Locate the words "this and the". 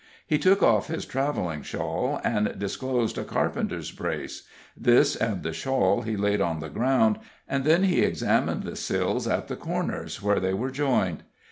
4.75-5.53